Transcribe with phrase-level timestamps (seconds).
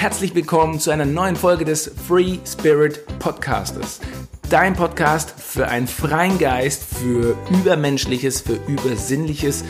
[0.00, 4.00] herzlich willkommen zu einer neuen Folge des Free Spirit Podcastes.
[4.48, 9.62] Dein Podcast für einen freien Geist, für Übermenschliches, für Übersinnliches.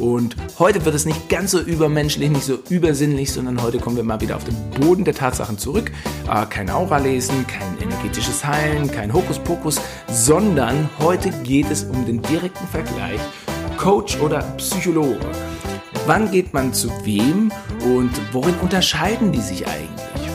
[0.00, 4.02] Und heute wird es nicht ganz so übermenschlich, nicht so übersinnlich, sondern heute kommen wir
[4.02, 5.92] mal wieder auf den Boden der Tatsachen zurück.
[6.28, 12.20] Äh, kein Aura lesen, kein energetisches Heilen, kein Hokuspokus, sondern heute geht es um den
[12.22, 13.20] direkten Vergleich
[13.76, 15.30] Coach oder Psychologe.
[16.06, 17.50] Wann geht man zu wem
[17.84, 20.30] und worin unterscheiden die sich eigentlich?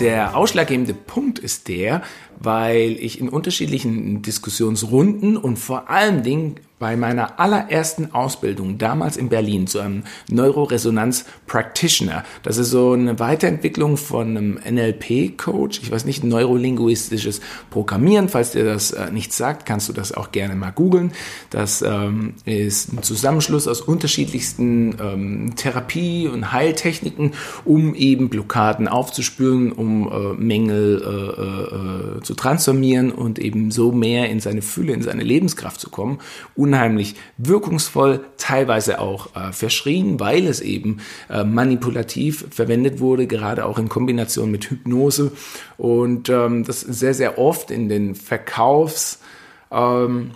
[0.00, 2.02] Der ausschlaggebende Punkt ist der,
[2.40, 9.28] weil ich in unterschiedlichen Diskussionsrunden und vor allen Dingen bei meiner allerersten Ausbildung damals in
[9.28, 12.24] Berlin zu einem Neuroresonanz Practitioner.
[12.42, 15.80] Das ist so eine Weiterentwicklung von einem NLP-Coach.
[15.82, 18.30] Ich weiß nicht, neurolinguistisches Programmieren.
[18.30, 21.12] Falls dir das äh, nicht sagt, kannst du das auch gerne mal googeln.
[21.50, 27.34] Das ähm, ist ein Zusammenschluss aus unterschiedlichsten ähm, Therapie- und Heiltechniken,
[27.66, 34.30] um eben Blockaden aufzuspüren, um äh, Mängel äh, äh, zu transformieren und eben so mehr
[34.30, 36.20] in seine Fülle, in seine Lebenskraft zu kommen.
[36.56, 43.64] Und unheimlich wirkungsvoll, teilweise auch äh, verschrien, weil es eben äh, manipulativ verwendet wurde, gerade
[43.64, 45.32] auch in Kombination mit Hypnose
[45.78, 49.18] und ähm, das sehr, sehr oft in den Verkaufs-
[49.72, 50.32] ähm,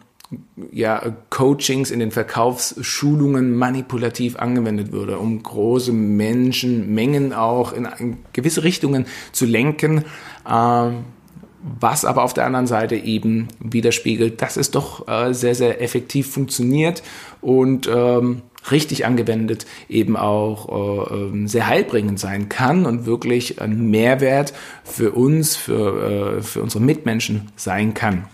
[0.73, 9.07] ja, Coachings in den Verkaufsschulungen manipulativ angewendet würde, um große Menschenmengen auch in gewisse Richtungen
[9.31, 10.05] zu lenken.
[10.51, 11.05] Ähm,
[11.65, 16.31] was aber auf der anderen Seite eben widerspiegelt, dass es doch äh, sehr, sehr effektiv
[16.31, 17.03] funktioniert
[17.41, 23.91] und ähm, richtig angewendet eben auch äh, ähm, sehr heilbringend sein kann und wirklich ein
[23.91, 24.53] Mehrwert
[24.85, 28.27] für uns, für, äh, für unsere Mitmenschen sein kann.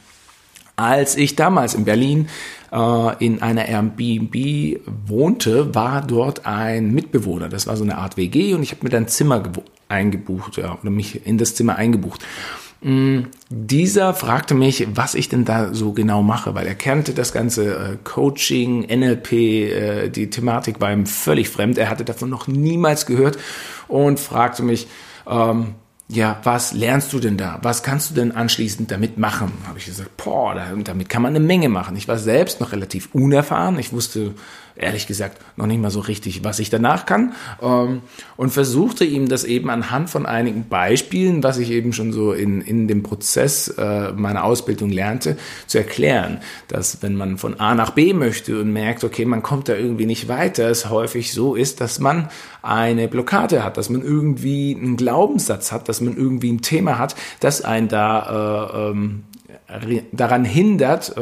[0.75, 2.29] Als ich damals in Berlin
[2.73, 7.49] äh, in einer Airbnb wohnte, war dort ein Mitbewohner.
[7.49, 9.43] Das war so eine Art WG und ich habe mir dann Zimmer
[9.89, 12.25] eingebucht ja, oder mich in das Zimmer eingebucht.
[12.83, 17.33] Mm, dieser fragte mich, was ich denn da so genau mache, weil er kannte das
[17.33, 21.77] ganze äh, Coaching, NLP, äh, die Thematik war ihm völlig fremd.
[21.77, 23.39] Er hatte davon noch niemals gehört
[23.87, 24.87] und fragte mich,
[25.29, 25.75] ähm,
[26.09, 27.61] ja, was lernst du denn da?
[27.63, 29.53] Was kannst du denn anschließend damit machen?
[29.69, 31.95] Habe ich gesagt, boah, damit kann man eine Menge machen.
[31.95, 33.79] Ich war selbst noch relativ unerfahren.
[33.79, 34.35] Ich wusste
[34.81, 37.35] ehrlich gesagt noch nicht mal so richtig, was ich danach kann.
[37.63, 38.03] Ähm,
[38.37, 42.61] und versuchte ihm das eben anhand von einigen Beispielen, was ich eben schon so in,
[42.61, 45.37] in dem Prozess äh, meiner Ausbildung lernte,
[45.67, 49.69] zu erklären, dass wenn man von A nach B möchte und merkt, okay, man kommt
[49.69, 52.29] da irgendwie nicht weiter, es häufig so ist, dass man
[52.63, 57.15] eine Blockade hat, dass man irgendwie einen Glaubenssatz hat, dass man irgendwie ein Thema hat,
[57.41, 59.25] das einen da äh, ähm,
[60.13, 61.21] daran hindert, äh,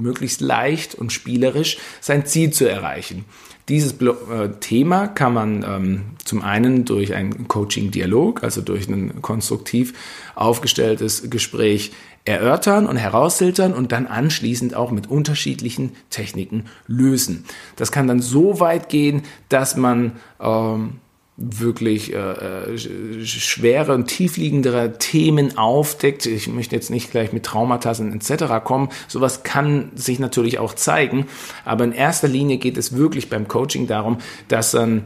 [0.00, 3.24] möglichst leicht und spielerisch sein Ziel zu erreichen.
[3.68, 9.94] Dieses äh, Thema kann man ähm, zum einen durch einen Coaching-Dialog, also durch ein konstruktiv
[10.34, 11.92] aufgestelltes Gespräch
[12.24, 17.44] erörtern und herausfiltern und dann anschließend auch mit unterschiedlichen Techniken lösen.
[17.76, 20.94] Das kann dann so weit gehen, dass man ähm,
[21.42, 22.78] wirklich äh, äh,
[23.24, 26.26] schwere und tiefliegendere Themen aufdeckt.
[26.26, 28.62] Ich möchte jetzt nicht gleich mit Traumata etc.
[28.62, 28.90] kommen.
[29.08, 31.26] Sowas kann sich natürlich auch zeigen.
[31.64, 34.18] Aber in erster Linie geht es wirklich beim Coaching darum,
[34.48, 35.02] dass äh,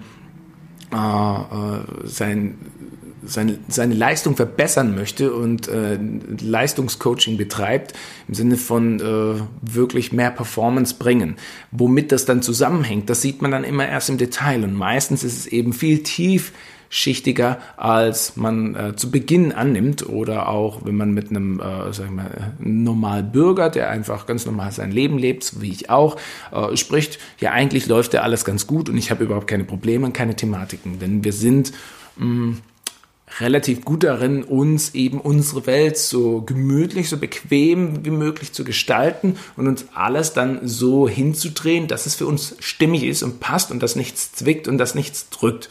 [0.92, 2.58] äh, sein
[3.26, 5.98] seine, seine Leistung verbessern möchte und äh,
[6.40, 7.92] Leistungscoaching betreibt,
[8.28, 11.36] im Sinne von äh, wirklich mehr Performance bringen.
[11.70, 15.38] Womit das dann zusammenhängt, das sieht man dann immer erst im Detail und meistens ist
[15.38, 21.30] es eben viel tiefschichtiger, als man äh, zu Beginn annimmt oder auch wenn man mit
[21.30, 21.90] einem äh,
[22.58, 26.16] normalen Bürger, der einfach ganz normal sein Leben lebt, wie ich auch,
[26.52, 30.06] äh, spricht, ja eigentlich läuft ja alles ganz gut und ich habe überhaupt keine Probleme
[30.06, 31.72] und keine Thematiken, denn wir sind
[32.16, 32.62] mh, mm,
[33.40, 39.36] relativ gut darin, uns eben unsere Welt so gemütlich, so bequem wie möglich zu gestalten
[39.56, 43.82] und uns alles dann so hinzudrehen, dass es für uns stimmig ist und passt und
[43.82, 45.68] dass nichts zwickt und dass nichts drückt.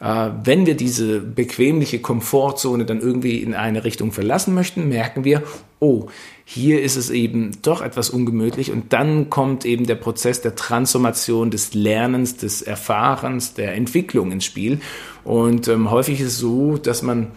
[0.00, 5.42] Äh, wenn wir diese bequemliche Komfortzone dann irgendwie in eine Richtung verlassen möchten, merken wir,
[5.78, 6.06] oh,
[6.44, 11.50] hier ist es eben doch etwas ungemütlich und dann kommt eben der Prozess der Transformation,
[11.50, 14.80] des Lernens, des Erfahrens, der Entwicklung ins Spiel.
[15.22, 17.32] Und ähm, häufig ist es so, dass man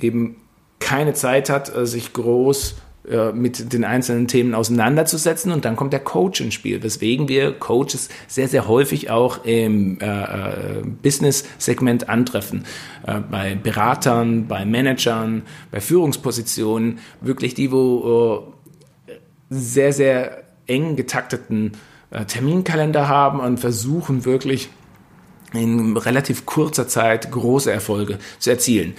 [0.00, 0.36] eben
[0.78, 2.76] keine Zeit hat, äh, sich groß
[3.08, 7.52] äh, mit den einzelnen Themen auseinanderzusetzen und dann kommt der Coach ins Spiel, weswegen wir
[7.52, 12.64] Coaches sehr, sehr häufig auch im äh, äh, Business-Segment antreffen.
[13.06, 18.54] Äh, bei Beratern, bei Managern, bei Führungspositionen, wirklich die, wo
[19.06, 19.12] äh,
[19.50, 21.72] sehr, sehr eng getakteten
[22.28, 24.70] Terminkalender haben und versuchen wirklich
[25.56, 28.94] in relativ kurzer Zeit große Erfolge zu erzielen.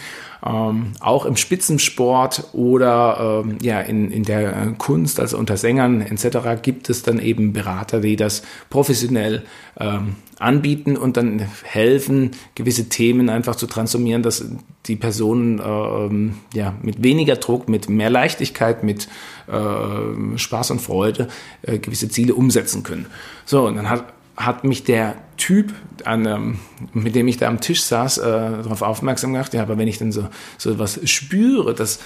[0.45, 6.61] Ähm, auch im Spitzensport oder ähm, ja in, in der Kunst, also unter Sängern etc.
[6.61, 9.43] gibt es dann eben Berater, die das professionell
[9.79, 14.45] ähm, anbieten und dann helfen, gewisse Themen einfach zu transformieren, dass
[14.85, 19.07] die Personen ähm, ja mit weniger Druck, mit mehr Leichtigkeit, mit
[19.47, 21.29] äh, Spaß und Freude
[21.63, 23.07] äh, gewisse Ziele umsetzen können.
[23.45, 25.73] So, und dann hat hat mich der Typ,
[26.05, 26.59] an, ähm,
[26.93, 29.53] mit dem ich da am Tisch saß, äh, darauf aufmerksam gemacht.
[29.53, 31.99] Ja, aber wenn ich dann so, so was spüre, dass,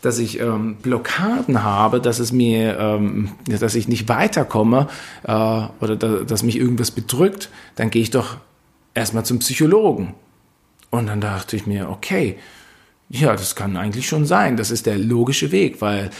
[0.00, 4.88] dass ich ähm, Blockaden habe, dass es mir, ähm, dass ich nicht weiterkomme
[5.24, 8.38] äh, oder da, dass mich irgendwas bedrückt, dann gehe ich doch
[8.94, 10.14] erstmal zum Psychologen.
[10.90, 12.38] Und dann dachte ich mir, okay,
[13.10, 14.56] ja, das kann eigentlich schon sein.
[14.56, 16.10] Das ist der logische Weg, weil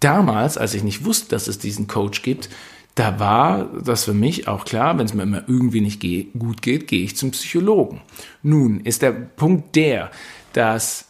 [0.00, 2.48] damals, als ich nicht wusste, dass es diesen Coach gibt,
[2.98, 6.62] da war das für mich auch klar, wenn es mir immer irgendwie nicht ge gut
[6.62, 8.00] geht, gehe ich zum Psychologen.
[8.42, 10.10] Nun ist der Punkt der,
[10.52, 11.04] dass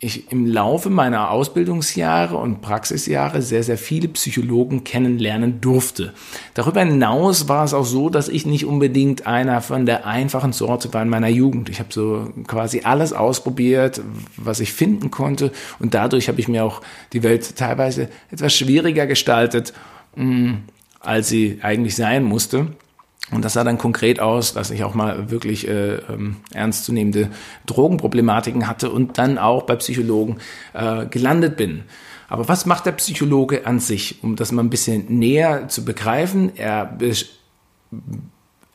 [0.00, 6.12] ich im Laufe meiner Ausbildungsjahre und Praxisjahre sehr, sehr viele Psychologen kennenlernen durfte.
[6.54, 10.92] Darüber hinaus war es auch so, dass ich nicht unbedingt einer von der einfachen Sorte
[10.94, 11.68] war in meiner Jugend.
[11.68, 14.00] Ich habe so quasi alles ausprobiert,
[14.36, 15.50] was ich finden konnte
[15.80, 16.80] und dadurch habe ich mir auch
[17.12, 19.72] die Welt teilweise etwas schwieriger gestaltet
[20.14, 20.62] hm,
[21.00, 22.68] als sie eigentlich sein musste.
[23.30, 27.30] Und das sah dann konkret aus, dass ich auch mal wirklich äh, ähm, ernstzunehmende
[27.66, 30.38] Drogenproblematiken hatte und dann auch bei Psychologen
[30.72, 31.82] äh, gelandet bin.
[32.28, 36.52] Aber was macht der Psychologe an sich, um das mal ein bisschen näher zu begreifen?
[36.56, 36.96] Er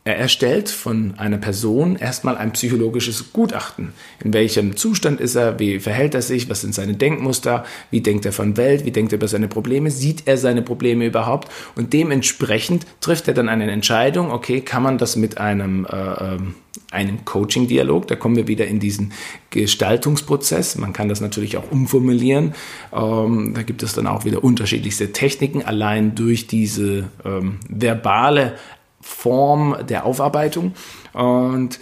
[0.06, 3.94] er erstellt von einer Person erstmal ein psychologisches Gutachten.
[4.22, 5.60] In welchem Zustand ist er?
[5.60, 6.50] Wie verhält er sich?
[6.50, 7.64] Was sind seine Denkmuster?
[7.90, 8.84] Wie denkt er von Welt?
[8.84, 9.92] Wie denkt er über seine Probleme?
[9.92, 11.50] Sieht er seine Probleme überhaupt?
[11.76, 14.32] Und dementsprechend trifft er dann eine Entscheidung.
[14.32, 16.56] Okay, kann man das mit einem, äh, ähm,
[16.92, 18.06] einem Coaching-Dialog?
[18.08, 19.14] Da kommen wir wieder in diesen
[19.52, 20.78] Gestaltungsprozess.
[20.78, 22.56] Man kann das natürlich auch umformulieren.
[22.92, 25.64] Ähm, da gibt es dann auch wieder unterschiedlichste Techniken.
[25.64, 28.56] Allein durch diese ähm, verbale
[29.04, 30.74] Form der Aufarbeitung.
[31.14, 31.80] Und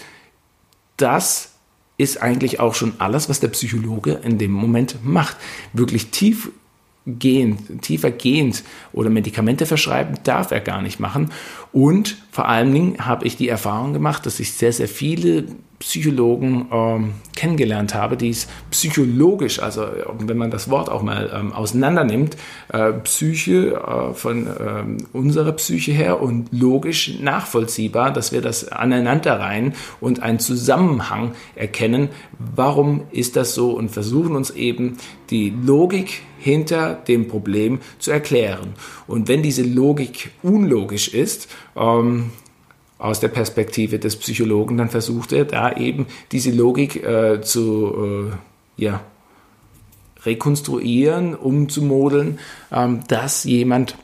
[0.98, 1.54] das
[1.98, 5.38] ist eigentlich auch schon alles, was der Psychologe in dem Moment macht.
[5.72, 6.12] Wirklich
[7.06, 8.64] tiefgehend, tiefergehend
[8.94, 11.32] oder Medikamente verschreiben darf er gar nicht machen.
[11.72, 15.46] Und vor allen Dingen habe ich die Erfahrung gemacht, dass ich sehr, sehr viele
[15.80, 19.88] Psychologen ähm, kennengelernt habe, die es psychologisch, also
[20.20, 22.38] wenn man das Wort auch mal ähm, auseinander nimmt,
[22.72, 29.40] äh, Psyche äh, von äh, unserer Psyche her und logisch nachvollziehbar, dass wir das aneinander
[29.40, 34.98] rein und einen Zusammenhang erkennen, warum ist das so und versuchen uns eben
[35.32, 38.74] die Logik hinter dem Problem zu erklären.
[39.08, 42.32] Und wenn diese Logik unlogisch ist, ähm,
[42.98, 48.30] aus der Perspektive des Psychologen, dann versucht er da eben diese Logik äh, zu
[48.78, 49.02] äh, ja,
[50.24, 52.40] rekonstruieren, umzumodeln,
[52.72, 53.96] ähm, dass jemand,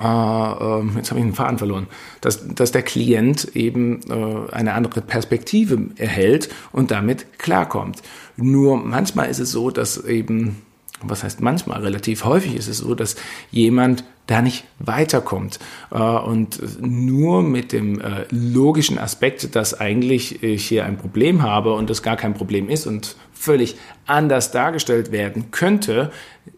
[0.00, 1.88] äh, ähm, jetzt habe ich den Faden verloren,
[2.22, 8.02] dass, dass der Klient eben äh, eine andere Perspektive erhält und damit klarkommt.
[8.36, 10.62] Nur manchmal ist es so, dass eben
[11.02, 13.16] was heißt manchmal, relativ häufig ist es so, dass
[13.50, 15.58] jemand da nicht weiterkommt.
[15.90, 21.72] Äh, und nur mit dem äh, logischen Aspekt, dass eigentlich ich hier ein Problem habe
[21.74, 23.76] und das gar kein Problem ist und völlig
[24.06, 26.12] anders dargestellt werden könnte,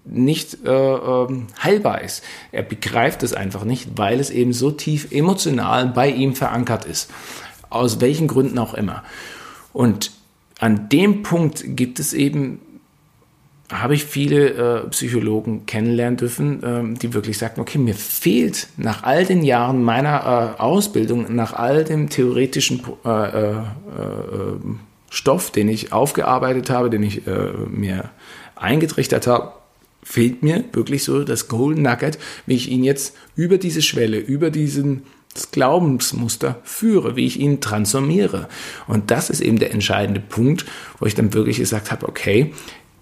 [0.05, 2.23] nicht äh, ähm, heilbar ist.
[2.51, 7.11] Er begreift es einfach nicht, weil es eben so tief emotional bei ihm verankert ist.
[7.71, 9.03] Aus welchen Gründen auch immer.
[9.73, 10.11] Und
[10.59, 12.61] an dem Punkt gibt es eben
[13.73, 19.03] habe ich viele äh, Psychologen kennenlernen dürfen, ähm, die wirklich sagten, okay, mir fehlt nach
[19.03, 23.57] all den Jahren meiner äh, Ausbildung, nach all dem theoretischen äh, äh, äh
[25.11, 28.09] Stoff, den ich aufgearbeitet habe, den ich äh, mir
[28.57, 29.53] eingetrichtert habe,
[30.03, 34.51] fehlt mir wirklich so das Golden Nugget, wie ich ihn jetzt über diese Schwelle, über
[34.51, 35.03] diesen
[35.35, 38.49] das Glaubensmuster führe, wie ich ihn transformiere.
[38.87, 40.67] Und das ist eben der entscheidende Punkt,
[40.99, 42.53] wo ich dann wirklich gesagt habe, okay,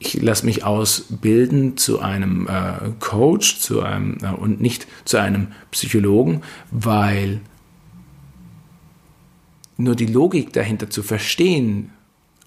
[0.00, 5.48] ich lasse mich ausbilden zu einem äh, Coach zu einem, äh, und nicht zu einem
[5.70, 6.40] Psychologen,
[6.70, 7.40] weil
[9.76, 11.90] nur die Logik dahinter zu verstehen,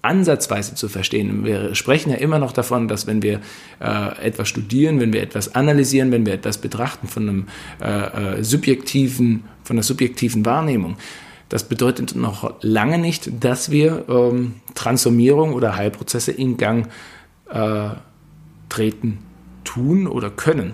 [0.02, 1.44] ansatzweise zu verstehen.
[1.44, 3.40] Wir sprechen ja immer noch davon, dass wenn wir
[3.80, 7.46] äh, etwas studieren, wenn wir etwas analysieren, wenn wir etwas betrachten von einem
[7.80, 10.96] äh, äh subjektiven, von einer subjektiven Wahrnehmung,
[11.48, 16.88] das bedeutet noch lange nicht, dass wir ähm, Transformierung oder Heilprozesse in Gang
[17.50, 17.90] äh,
[18.68, 19.18] treten
[19.64, 20.72] tun oder können.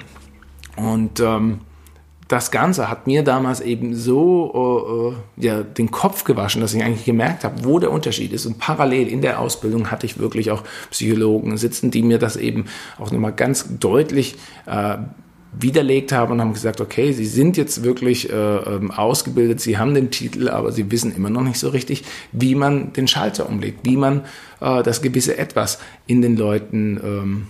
[0.77, 1.61] Und ähm,
[2.31, 7.05] das Ganze hat mir damals eben so äh, ja, den Kopf gewaschen, dass ich eigentlich
[7.05, 8.47] gemerkt habe, wo der Unterschied ist.
[8.47, 12.67] Und parallel in der Ausbildung hatte ich wirklich auch Psychologen sitzen, die mir das eben
[13.01, 14.37] auch nochmal ganz deutlich
[14.67, 14.99] äh,
[15.53, 19.95] widerlegt haben und haben gesagt, okay, Sie sind jetzt wirklich äh, ähm, ausgebildet, Sie haben
[19.95, 23.81] den Titel, aber Sie wissen immer noch nicht so richtig, wie man den Schalter umlegt,
[23.85, 24.23] wie man
[24.61, 27.47] äh, das gewisse Etwas in den Leuten ähm,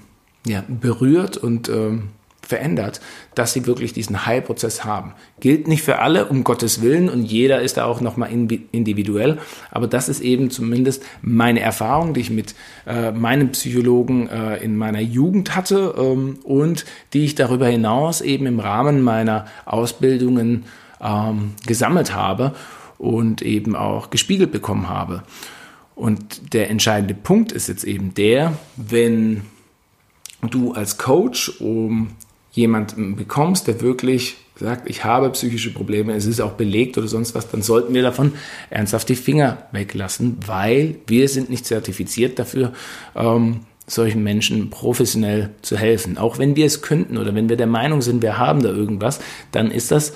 [0.46, 2.04] ja, berührt und ähm,
[2.50, 3.00] verändert,
[3.34, 5.14] dass sie wirklich diesen Heilprozess haben.
[5.40, 9.38] Gilt nicht für alle, um Gottes Willen, und jeder ist da auch nochmal individuell,
[9.70, 12.54] aber das ist eben zumindest meine Erfahrung, die ich mit
[12.86, 18.46] äh, meinem Psychologen äh, in meiner Jugend hatte ähm, und die ich darüber hinaus eben
[18.46, 20.64] im Rahmen meiner Ausbildungen
[21.00, 22.54] ähm, gesammelt habe
[22.98, 25.22] und eben auch gespiegelt bekommen habe.
[25.94, 29.42] Und der entscheidende Punkt ist jetzt eben der, wenn
[30.48, 32.12] du als Coach um
[32.52, 37.34] jemanden bekommst, der wirklich sagt, ich habe psychische Probleme, es ist auch belegt oder sonst
[37.34, 38.32] was, dann sollten wir davon
[38.68, 42.72] ernsthaft die Finger weglassen, weil wir sind nicht zertifiziert dafür,
[43.16, 46.16] ähm, solchen Menschen professionell zu helfen.
[46.16, 49.20] Auch wenn wir es könnten oder wenn wir der Meinung sind, wir haben da irgendwas,
[49.50, 50.14] dann ist das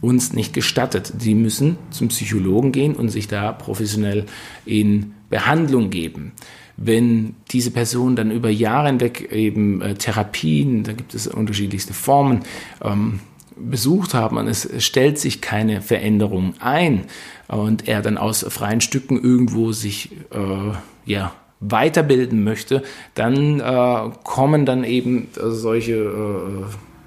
[0.00, 1.12] uns nicht gestattet.
[1.18, 4.26] Sie müssen zum Psychologen gehen und sich da professionell
[4.64, 6.32] in Behandlung geben
[6.76, 12.40] wenn diese Person dann über Jahre hinweg eben äh, Therapien, da gibt es unterschiedlichste Formen,
[12.82, 13.20] ähm,
[13.58, 17.04] besucht haben und es stellt sich keine Veränderung ein
[17.48, 20.74] und er dann aus freien Stücken irgendwo sich äh,
[21.06, 22.82] ja weiterbilden möchte,
[23.14, 26.64] dann äh, kommen dann eben äh, solche äh,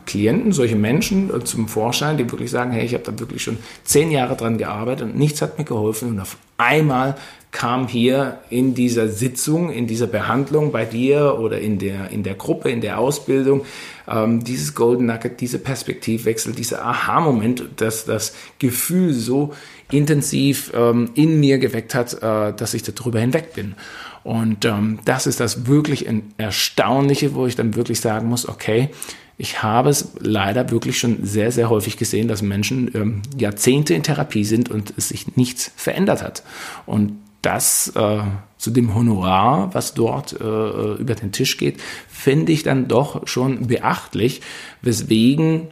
[0.07, 3.57] Klienten, solche Menschen äh, zum Vorschein, die wirklich sagen, hey, ich habe da wirklich schon
[3.83, 7.15] zehn Jahre dran gearbeitet und nichts hat mir geholfen und auf einmal
[7.51, 12.36] kam hier in dieser Sitzung, in dieser Behandlung bei dir oder in der, in der
[12.36, 13.65] Gruppe, in der Ausbildung,
[14.08, 19.53] ähm, dieses Golden Nugget, dieser Perspektivwechsel, dieser Aha-Moment, dass das Gefühl so
[19.91, 23.75] intensiv ähm, in mir geweckt hat, äh, dass ich darüber hinweg bin.
[24.24, 28.89] Und ähm, das ist das wirklich Erstaunliche, wo ich dann wirklich sagen muss, okay,
[29.38, 34.03] ich habe es leider wirklich schon sehr, sehr häufig gesehen, dass Menschen ähm, Jahrzehnte in
[34.03, 36.44] Therapie sind und es sich nichts verändert hat.
[36.86, 38.22] Und das äh,
[38.58, 43.67] zu dem Honorar, was dort äh, über den Tisch geht, finde ich dann doch schon
[43.67, 44.41] beachtlich,
[44.81, 45.67] weswegen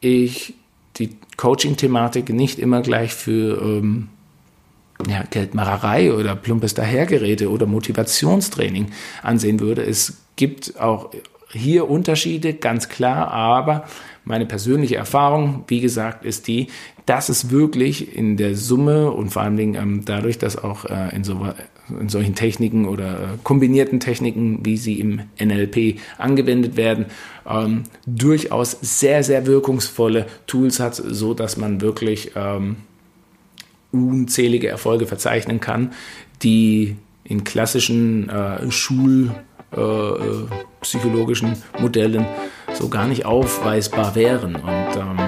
[0.00, 0.54] ich
[0.96, 4.08] die Coaching-Thematik nicht immer gleich für ähm,
[5.08, 8.90] ja, Geldmacherei oder plumpes Dahergerede oder Motivationstraining
[9.22, 9.82] ansehen würde.
[9.82, 11.10] Es gibt auch
[11.52, 13.84] hier Unterschiede, ganz klar, aber
[14.24, 16.68] meine persönliche Erfahrung, wie gesagt, ist die,
[17.06, 21.14] dass es wirklich in der Summe und vor allen Dingen ähm, dadurch, dass auch äh,
[21.14, 21.48] in, so,
[21.98, 27.06] in, solchen Techniken oder äh, kombinierten Techniken, wie sie im NLP angewendet werden,
[27.48, 32.76] ähm, durchaus sehr, sehr wirkungsvolle Tools hat, so dass man wirklich ähm,
[33.90, 35.92] unzählige Erfolge verzeichnen kann,
[36.42, 39.34] die in klassischen äh, Schul-
[40.80, 42.26] psychologischen Modellen
[42.74, 44.56] so gar nicht aufweisbar wären.
[44.56, 45.18] Und ähm,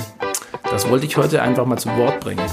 [0.70, 2.44] das wollte ich heute einfach mal zu Wort bringen.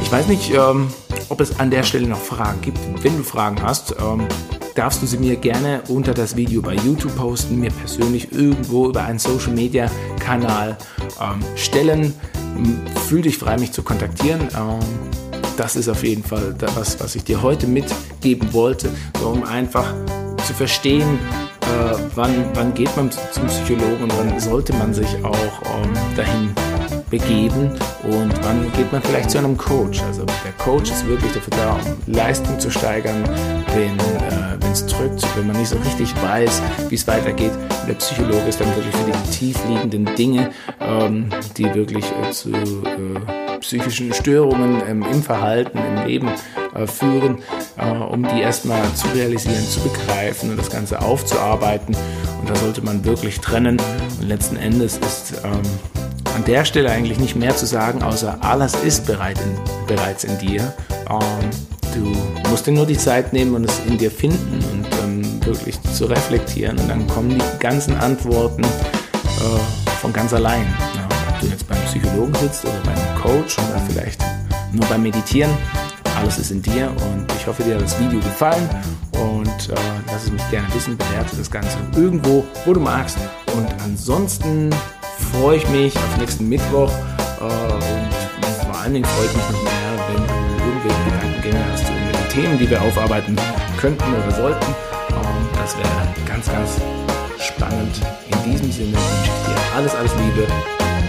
[0.00, 0.88] Ich weiß nicht, ähm,
[1.28, 2.78] ob es an der Stelle noch Fragen gibt.
[3.04, 4.26] Wenn du Fragen hast, ähm,
[4.74, 9.04] darfst du sie mir gerne unter das Video bei YouTube posten, mir persönlich irgendwo über
[9.04, 10.76] einen Social Media Kanal
[11.20, 12.14] ähm, stellen.
[13.08, 14.48] Fühl dich frei, mich zu kontaktieren.
[14.56, 14.80] Ähm,
[15.56, 18.90] das ist auf jeden Fall das, was ich dir heute mitgeben wollte,
[19.22, 19.94] um einfach
[20.50, 21.18] zu verstehen,
[21.62, 26.50] äh, wann, wann geht man zum Psychologen und wann sollte man sich auch ähm, dahin
[27.08, 27.70] begeben
[28.02, 30.02] und wann geht man vielleicht zu einem Coach.
[30.02, 33.22] Also der Coach ist wirklich dafür da, um Leistung zu steigern,
[33.74, 37.52] wenn äh, es drückt, wenn man nicht so richtig weiß, wie es weitergeht.
[37.52, 42.50] Und der Psychologe ist dann wirklich für die tiefliegenden Dinge, ähm, die wirklich äh, zu
[42.50, 46.30] äh, psychischen Störungen ähm, im Verhalten, im Leben
[46.74, 47.38] äh, führen,
[47.78, 51.96] äh, um die erstmal zu realisieren, zu begreifen und das Ganze aufzuarbeiten.
[52.40, 53.80] Und da sollte man wirklich trennen.
[54.20, 55.62] Und letzten Endes ist ähm,
[56.34, 60.38] an der Stelle eigentlich nicht mehr zu sagen, außer alles ist bereit in, bereits in
[60.38, 60.72] dir.
[61.08, 61.50] Ähm,
[61.94, 65.80] du musst dir nur die Zeit nehmen und es in dir finden und ähm, wirklich
[65.92, 66.78] zu reflektieren.
[66.78, 70.66] Und dann kommen die ganzen Antworten äh, von ganz allein.
[70.94, 74.20] Ja, ob du jetzt beim Psychologen sitzt oder beim Coach oder vielleicht
[74.72, 75.50] nur beim Meditieren
[76.20, 78.68] alles ist in dir und ich hoffe, dir hat das Video gefallen
[79.12, 79.74] und äh,
[80.06, 83.16] lass es mich gerne wissen, bewerte das Ganze irgendwo, wo du magst.
[83.54, 84.70] Und ansonsten
[85.32, 86.92] freue ich mich auf nächsten Mittwoch
[87.40, 89.72] äh, und vor allen Dingen freue ich mich noch mehr,
[90.08, 93.36] wenn du irgendwelche Gedankengänge hast zu irgendwelchen Themen, die wir aufarbeiten
[93.78, 94.66] könnten oder sollten.
[95.10, 96.76] Ähm, das wäre ganz, ganz
[97.38, 98.00] spannend.
[98.28, 100.46] In diesem Sinne wünsche ich dir alles, alles Liebe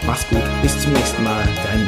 [0.07, 1.85] Mach's gut, bis zum nächsten Mal, dein